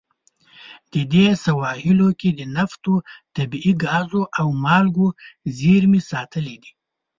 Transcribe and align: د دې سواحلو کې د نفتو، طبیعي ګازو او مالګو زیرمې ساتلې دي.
د 0.93 0.95
دې 1.13 1.27
سواحلو 1.43 2.09
کې 2.19 2.29
د 2.39 2.41
نفتو، 2.55 2.95
طبیعي 3.35 3.73
ګازو 3.83 4.21
او 4.39 4.47
مالګو 4.63 5.07
زیرمې 5.57 6.01
ساتلې 6.11 6.55
دي. 6.61 6.71